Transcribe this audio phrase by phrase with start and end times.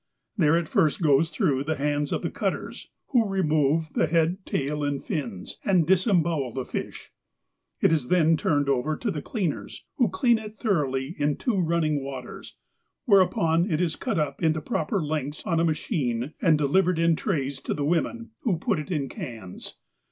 [0.35, 4.83] There it first goes through the hands of the cutters, who remove the head, tail,
[4.83, 7.11] and fins, and dis embowel the fish.
[7.81, 11.59] It is by them turned o^er to the cleaners, who clean it thoroughly in two
[11.61, 12.55] running waters
[13.05, 17.59] whereupon it is cut up into proper lengths on a machine,' and delivered m trays
[17.61, 19.75] to the women, who put it in cans!